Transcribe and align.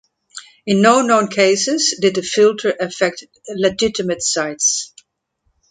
In 0.65 0.81
no 0.81 1.03
known 1.03 1.27
cases 1.27 1.95
did 2.01 2.15
the 2.15 2.23
filter 2.23 2.71
affect 2.79 3.23
legitimate 3.49 4.23
sites. 4.23 4.95